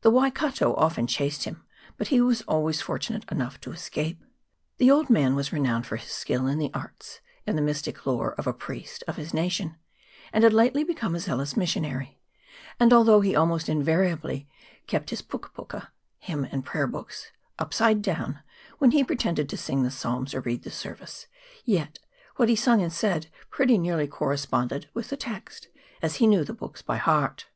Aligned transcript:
The 0.00 0.10
Waikato 0.10 0.74
often 0.74 1.06
chased 1.06 1.44
him, 1.44 1.62
but 1.96 2.08
he 2.08 2.20
was 2.20 2.42
always 2.42 2.80
fortunate 2.80 3.24
enough 3.30 3.60
to 3.60 3.70
escape. 3.70 4.20
The 4.78 4.90
old 4.90 5.08
man 5.08 5.36
was 5.36 5.52
renowned 5.52 5.86
for 5.86 5.94
his 5.94 6.10
skill 6.10 6.48
in 6.48 6.58
the 6.58 6.72
arts 6.74 7.20
and 7.46 7.56
the 7.56 7.62
mystic 7.62 8.04
lore 8.04 8.34
of 8.34 8.48
a 8.48 8.52
priest 8.52 9.04
of 9.06 9.14
his 9.16 9.32
nation, 9.32 9.76
and 10.32 10.42
had 10.42 10.52
lately 10.52 10.82
become 10.82 11.14
a 11.14 11.20
zealous 11.20 11.56
missionary; 11.56 12.18
and 12.80 12.92
although 12.92 13.20
he 13.20 13.36
almost 13.36 13.68
invariably 13.68 14.48
kept 14.88 15.10
his 15.10 15.22
puka 15.22 15.50
puka 15.50 15.92
(hymn 16.18 16.46
and 16.50 16.64
prayer 16.66 16.88
books) 16.88 17.30
upside 17.56 18.02
down 18.02 18.40
when 18.78 18.90
he 18.90 19.04
pretended 19.04 19.48
to 19.48 19.56
sing 19.56 19.84
his 19.84 19.94
psalms 19.94 20.34
or 20.34 20.40
read 20.40 20.64
the 20.64 20.70
service, 20.72 21.28
yet 21.64 22.00
what 22.34 22.48
he 22.48 22.56
sung 22.56 22.82
and 22.82 22.92
said 22.92 23.30
pretty 23.50 23.78
nearly 23.78 24.08
corresponded 24.08 24.88
with 24.94 25.10
the 25.10 25.14
142 25.16 25.30
MOUNT 25.30 25.34
EGMONT. 25.38 25.72
[PART 25.72 25.72
I. 25.72 26.02
text, 26.02 26.02
as 26.02 26.16
he 26.18 26.26
knew 26.26 26.42
the 26.42 26.52
books 26.52 26.82
by 26.82 26.96
heart. 26.96 27.46